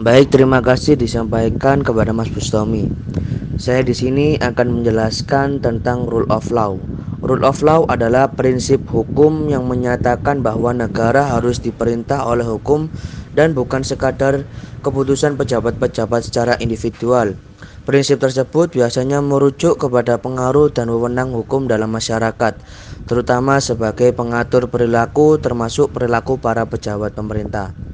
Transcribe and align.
Baik, 0.00 0.32
terima 0.32 0.64
kasih 0.64 0.96
disampaikan 0.96 1.84
kepada 1.84 2.16
Mas 2.16 2.32
Bustomi. 2.32 2.88
Saya 3.60 3.84
di 3.84 3.92
sini 3.92 4.32
akan 4.40 4.80
menjelaskan 4.80 5.60
tentang 5.60 6.08
rule 6.08 6.24
of 6.32 6.48
law. 6.48 6.80
Rule 7.20 7.44
of 7.44 7.60
law 7.60 7.84
adalah 7.84 8.32
prinsip 8.32 8.80
hukum 8.88 9.52
yang 9.52 9.68
menyatakan 9.68 10.40
bahwa 10.40 10.72
negara 10.72 11.36
harus 11.36 11.60
diperintah 11.60 12.24
oleh 12.24 12.48
hukum 12.48 12.88
dan 13.36 13.52
bukan 13.52 13.84
sekadar 13.84 14.48
keputusan 14.80 15.36
pejabat-pejabat 15.36 16.24
secara 16.24 16.56
individual. 16.64 17.36
Prinsip 17.84 18.24
tersebut 18.24 18.72
biasanya 18.72 19.20
merujuk 19.20 19.76
kepada 19.76 20.16
pengaruh 20.16 20.72
dan 20.72 20.88
wewenang 20.88 21.36
hukum 21.36 21.68
dalam 21.68 21.92
masyarakat, 21.92 22.56
terutama 23.04 23.60
sebagai 23.60 24.16
pengatur 24.16 24.64
perilaku 24.72 25.36
termasuk 25.36 25.92
perilaku 25.92 26.40
para 26.40 26.64
pejabat 26.64 27.12
pemerintah. 27.12 27.89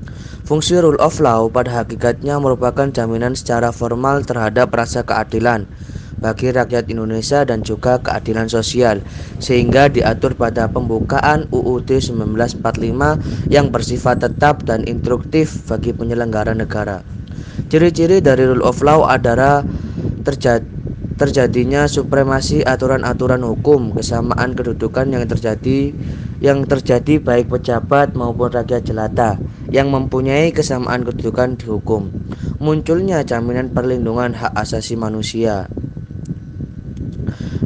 Fungsi 0.46 0.78
rule 0.78 0.94
of 1.02 1.18
law 1.18 1.50
pada 1.50 1.82
hakikatnya 1.82 2.38
merupakan 2.38 2.86
jaminan 2.86 3.34
secara 3.34 3.74
formal 3.74 4.22
terhadap 4.22 4.70
rasa 4.70 5.02
keadilan 5.02 5.66
bagi 6.22 6.54
rakyat 6.54 6.86
Indonesia 6.86 7.42
dan 7.42 7.66
juga 7.66 7.98
keadilan 7.98 8.46
sosial 8.46 9.02
sehingga 9.42 9.90
diatur 9.90 10.38
pada 10.38 10.70
pembukaan 10.70 11.50
UUD 11.50 11.90
1945 11.98 12.62
yang 13.50 13.74
bersifat 13.74 14.22
tetap 14.22 14.62
dan 14.62 14.86
instruktif 14.86 15.66
bagi 15.66 15.90
penyelenggara 15.90 16.54
negara. 16.54 17.02
Ciri-ciri 17.66 18.22
dari 18.22 18.46
rule 18.46 18.62
of 18.62 18.78
law 18.86 19.02
adalah 19.02 19.66
terjadi 20.22 20.62
terjadinya 21.16 21.88
supremasi 21.88 22.60
aturan-aturan 22.60 23.40
hukum, 23.40 23.96
kesamaan 23.96 24.52
kedudukan 24.52 25.08
yang 25.10 25.24
terjadi 25.24 25.96
yang 26.44 26.68
terjadi 26.68 27.18
baik 27.18 27.48
pejabat 27.48 28.12
maupun 28.12 28.52
rakyat 28.52 28.84
jelata 28.84 29.40
yang 29.70 29.90
mempunyai 29.90 30.54
kesamaan 30.54 31.02
kedudukan 31.02 31.58
di 31.58 31.66
hukum. 31.70 32.10
Munculnya 32.62 33.22
jaminan 33.26 33.70
perlindungan 33.74 34.34
hak 34.34 34.54
asasi 34.54 34.94
manusia. 34.94 35.68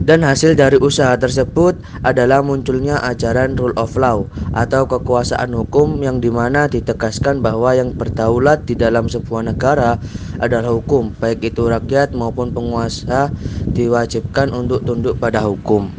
Dan 0.00 0.26
hasil 0.26 0.58
dari 0.58 0.74
usaha 0.74 1.14
tersebut 1.14 1.78
adalah 2.02 2.42
munculnya 2.42 2.98
ajaran 2.98 3.54
rule 3.54 3.76
of 3.78 3.94
law 3.94 4.26
atau 4.50 4.88
kekuasaan 4.88 5.54
hukum 5.54 6.02
yang 6.02 6.18
di 6.18 6.32
mana 6.32 6.66
ditegaskan 6.66 7.38
bahwa 7.38 7.76
yang 7.78 7.94
berdaulat 7.94 8.66
di 8.66 8.74
dalam 8.74 9.06
sebuah 9.06 9.54
negara 9.54 10.02
adalah 10.42 10.74
hukum, 10.74 11.14
baik 11.14 11.54
itu 11.54 11.68
rakyat 11.68 12.16
maupun 12.16 12.50
penguasa 12.50 13.30
diwajibkan 13.70 14.50
untuk 14.50 14.82
tunduk 14.82 15.14
pada 15.20 15.46
hukum. 15.46 15.94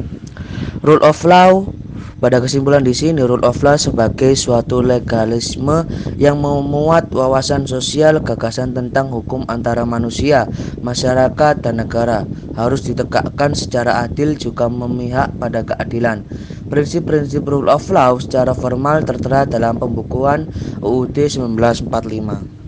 Rule 0.84 1.00
of 1.00 1.22
law 1.24 1.64
pada 2.22 2.38
kesimpulan 2.38 2.86
di 2.86 2.94
sini, 2.94 3.18
rule 3.18 3.42
of 3.42 3.58
law 3.66 3.74
sebagai 3.74 4.38
suatu 4.38 4.78
legalisme 4.78 5.90
yang 6.22 6.38
memuat 6.38 7.10
wawasan 7.10 7.66
sosial 7.66 8.22
gagasan 8.22 8.70
tentang 8.78 9.10
hukum 9.10 9.42
antara 9.50 9.82
manusia, 9.82 10.46
masyarakat, 10.86 11.58
dan 11.66 11.82
negara 11.82 12.30
harus 12.54 12.86
ditegakkan 12.86 13.58
secara 13.58 14.06
adil 14.06 14.38
juga 14.38 14.70
memihak 14.70 15.34
pada 15.42 15.66
keadilan. 15.66 16.22
Prinsip-prinsip 16.70 17.42
rule 17.42 17.66
of 17.66 17.90
law 17.90 18.14
secara 18.22 18.54
formal 18.54 19.02
tertera 19.02 19.42
dalam 19.42 19.82
pembukuan 19.82 20.46
UUD 20.78 21.26
1945. 21.26 22.61